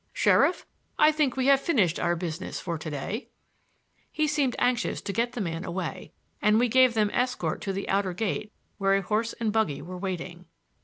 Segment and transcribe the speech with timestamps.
[0.13, 0.65] Sheriff,
[0.97, 3.29] I think we have finished our business for to day."
[4.11, 7.87] He seemed anxious to get the man away, and we gave them escort to the
[7.87, 10.45] outer gate where a horse and buggy were waiting.